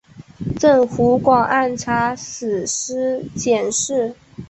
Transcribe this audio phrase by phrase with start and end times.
[0.59, 4.15] 赠湖广按察使司佥事。